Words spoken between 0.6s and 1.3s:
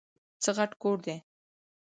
کور دی؟!